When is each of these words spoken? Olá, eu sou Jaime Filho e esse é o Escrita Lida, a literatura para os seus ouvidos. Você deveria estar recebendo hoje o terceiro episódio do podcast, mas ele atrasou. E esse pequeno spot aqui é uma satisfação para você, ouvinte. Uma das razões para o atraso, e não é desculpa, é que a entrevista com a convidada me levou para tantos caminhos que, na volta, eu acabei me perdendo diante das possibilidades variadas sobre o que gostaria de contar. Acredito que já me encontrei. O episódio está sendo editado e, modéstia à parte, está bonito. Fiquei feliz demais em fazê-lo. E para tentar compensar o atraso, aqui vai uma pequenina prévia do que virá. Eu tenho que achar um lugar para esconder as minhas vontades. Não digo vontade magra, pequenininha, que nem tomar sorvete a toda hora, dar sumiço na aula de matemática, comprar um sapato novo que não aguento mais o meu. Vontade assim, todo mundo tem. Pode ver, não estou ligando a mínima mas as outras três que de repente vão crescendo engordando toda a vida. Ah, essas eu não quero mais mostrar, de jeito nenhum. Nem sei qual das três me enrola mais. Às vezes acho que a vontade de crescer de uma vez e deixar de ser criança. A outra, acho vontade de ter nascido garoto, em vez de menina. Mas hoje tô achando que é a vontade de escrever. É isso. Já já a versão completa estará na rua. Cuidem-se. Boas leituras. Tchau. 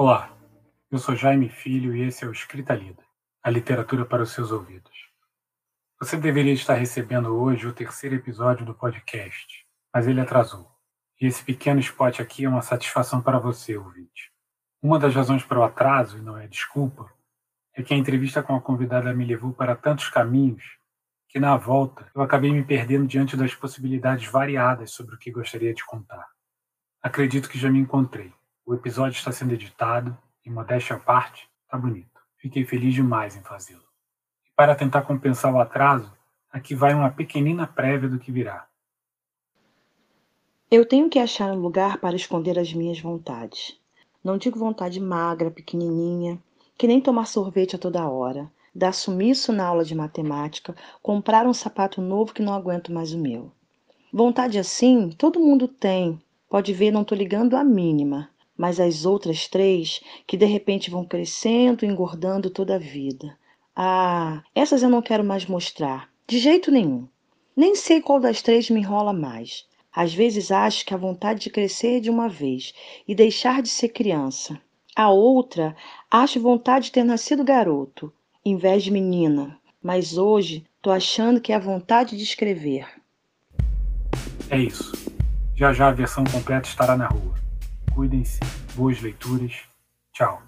Olá, 0.00 0.32
eu 0.92 0.98
sou 1.00 1.16
Jaime 1.16 1.48
Filho 1.48 1.92
e 1.92 2.02
esse 2.02 2.24
é 2.24 2.28
o 2.28 2.30
Escrita 2.30 2.72
Lida, 2.72 3.02
a 3.42 3.50
literatura 3.50 4.06
para 4.06 4.22
os 4.22 4.30
seus 4.30 4.52
ouvidos. 4.52 4.96
Você 5.98 6.16
deveria 6.16 6.52
estar 6.52 6.74
recebendo 6.74 7.36
hoje 7.36 7.66
o 7.66 7.72
terceiro 7.72 8.14
episódio 8.14 8.64
do 8.64 8.72
podcast, 8.72 9.66
mas 9.92 10.06
ele 10.06 10.20
atrasou. 10.20 10.70
E 11.20 11.26
esse 11.26 11.42
pequeno 11.42 11.80
spot 11.80 12.20
aqui 12.20 12.44
é 12.44 12.48
uma 12.48 12.62
satisfação 12.62 13.20
para 13.20 13.40
você, 13.40 13.76
ouvinte. 13.76 14.32
Uma 14.80 15.00
das 15.00 15.12
razões 15.16 15.42
para 15.42 15.58
o 15.58 15.64
atraso, 15.64 16.18
e 16.18 16.22
não 16.22 16.38
é 16.38 16.46
desculpa, 16.46 17.12
é 17.74 17.82
que 17.82 17.92
a 17.92 17.96
entrevista 17.96 18.40
com 18.40 18.54
a 18.54 18.60
convidada 18.60 19.12
me 19.12 19.24
levou 19.24 19.52
para 19.52 19.74
tantos 19.74 20.08
caminhos 20.08 20.62
que, 21.28 21.40
na 21.40 21.56
volta, 21.56 22.08
eu 22.14 22.22
acabei 22.22 22.52
me 22.52 22.64
perdendo 22.64 23.08
diante 23.08 23.36
das 23.36 23.52
possibilidades 23.52 24.30
variadas 24.30 24.92
sobre 24.92 25.16
o 25.16 25.18
que 25.18 25.32
gostaria 25.32 25.74
de 25.74 25.84
contar. 25.84 26.24
Acredito 27.02 27.48
que 27.48 27.58
já 27.58 27.68
me 27.68 27.80
encontrei. 27.80 28.37
O 28.68 28.74
episódio 28.74 29.16
está 29.16 29.32
sendo 29.32 29.54
editado 29.54 30.14
e, 30.44 30.50
modéstia 30.50 30.96
à 30.96 30.98
parte, 30.98 31.48
está 31.64 31.78
bonito. 31.78 32.20
Fiquei 32.36 32.66
feliz 32.66 32.92
demais 32.92 33.34
em 33.34 33.40
fazê-lo. 33.40 33.80
E 34.46 34.50
para 34.54 34.74
tentar 34.74 35.00
compensar 35.06 35.54
o 35.54 35.58
atraso, 35.58 36.12
aqui 36.52 36.74
vai 36.74 36.92
uma 36.92 37.08
pequenina 37.08 37.66
prévia 37.66 38.10
do 38.10 38.18
que 38.18 38.30
virá. 38.30 38.66
Eu 40.70 40.84
tenho 40.84 41.08
que 41.08 41.18
achar 41.18 41.50
um 41.50 41.58
lugar 41.58 41.96
para 41.96 42.14
esconder 42.14 42.58
as 42.58 42.70
minhas 42.74 43.00
vontades. 43.00 43.80
Não 44.22 44.36
digo 44.36 44.58
vontade 44.58 45.00
magra, 45.00 45.50
pequenininha, 45.50 46.38
que 46.76 46.86
nem 46.86 47.00
tomar 47.00 47.24
sorvete 47.24 47.74
a 47.74 47.78
toda 47.78 48.06
hora, 48.06 48.52
dar 48.74 48.92
sumiço 48.92 49.50
na 49.50 49.64
aula 49.64 49.82
de 49.82 49.94
matemática, 49.94 50.76
comprar 51.02 51.46
um 51.46 51.54
sapato 51.54 52.02
novo 52.02 52.34
que 52.34 52.42
não 52.42 52.52
aguento 52.52 52.92
mais 52.92 53.14
o 53.14 53.18
meu. 53.18 53.50
Vontade 54.12 54.58
assim, 54.58 55.08
todo 55.08 55.40
mundo 55.40 55.66
tem. 55.66 56.22
Pode 56.50 56.74
ver, 56.74 56.90
não 56.90 57.00
estou 57.00 57.16
ligando 57.16 57.56
a 57.56 57.64
mínima 57.64 58.28
mas 58.58 58.80
as 58.80 59.06
outras 59.06 59.46
três 59.46 60.00
que 60.26 60.36
de 60.36 60.44
repente 60.44 60.90
vão 60.90 61.04
crescendo 61.04 61.86
engordando 61.86 62.50
toda 62.50 62.74
a 62.74 62.78
vida. 62.78 63.38
Ah, 63.74 64.42
essas 64.52 64.82
eu 64.82 64.90
não 64.90 65.00
quero 65.00 65.22
mais 65.22 65.46
mostrar, 65.46 66.10
de 66.26 66.38
jeito 66.38 66.72
nenhum. 66.72 67.06
Nem 67.56 67.76
sei 67.76 68.00
qual 68.00 68.18
das 68.18 68.42
três 68.42 68.68
me 68.68 68.80
enrola 68.80 69.12
mais. 69.12 69.64
Às 69.94 70.12
vezes 70.12 70.50
acho 70.50 70.84
que 70.84 70.92
a 70.92 70.98
vontade 70.98 71.40
de 71.40 71.50
crescer 71.50 72.00
de 72.00 72.10
uma 72.10 72.28
vez 72.28 72.74
e 73.06 73.14
deixar 73.14 73.62
de 73.62 73.68
ser 73.68 73.88
criança. 73.88 74.60
A 74.94 75.10
outra, 75.10 75.76
acho 76.10 76.40
vontade 76.40 76.86
de 76.86 76.92
ter 76.92 77.04
nascido 77.04 77.44
garoto, 77.44 78.12
em 78.44 78.56
vez 78.56 78.82
de 78.82 78.90
menina. 78.90 79.58
Mas 79.80 80.18
hoje 80.18 80.64
tô 80.82 80.90
achando 80.90 81.40
que 81.40 81.52
é 81.52 81.56
a 81.56 81.60
vontade 81.60 82.16
de 82.16 82.22
escrever. 82.24 82.86
É 84.50 84.58
isso. 84.58 84.92
Já 85.54 85.72
já 85.72 85.88
a 85.88 85.92
versão 85.92 86.24
completa 86.24 86.68
estará 86.68 86.96
na 86.96 87.06
rua. 87.06 87.34
Cuidem-se. 87.98 88.38
Boas 88.76 89.00
leituras. 89.00 89.64
Tchau. 90.12 90.47